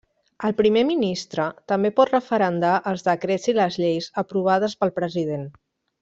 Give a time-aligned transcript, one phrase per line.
[0.47, 1.43] El primer ministre
[1.73, 5.45] també pot referendar els decrets i les lleis aprovades pel president.